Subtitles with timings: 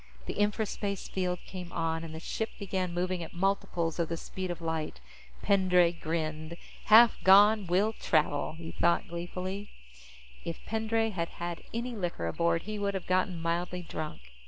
[0.25, 4.49] The infraspace field came on, and the ship began moving at multiples of the speed
[4.49, 4.99] of light.
[5.43, 6.57] Pendray grinned.
[6.85, 9.69] Half gone, will travel, he thought gleefully.
[10.43, 14.31] If Pendray had had any liquor aboard, he would have gotten mildly drunk.